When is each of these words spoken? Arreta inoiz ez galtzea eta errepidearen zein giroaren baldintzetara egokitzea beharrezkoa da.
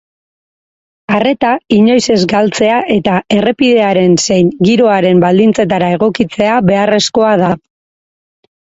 Arreta 1.17 1.51
inoiz 1.77 2.05
ez 2.15 2.17
galtzea 2.31 2.79
eta 2.95 3.19
errepidearen 3.37 4.19
zein 4.25 4.51
giroaren 4.71 5.23
baldintzetara 5.27 5.95
egokitzea 5.99 6.61
beharrezkoa 6.73 7.41
da. 7.47 7.57